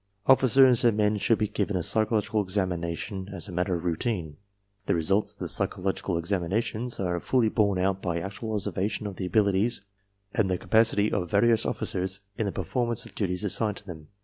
[0.27, 4.37] "Ofl&cers and men should be given a psychological examination as a matter of routine.
[4.87, 9.27] "The results of the psychological examinations are fully borne out by actual observation of the
[9.27, 9.81] abilities
[10.33, 14.07] and the capacity of various officers in the performance of duties assigned to them.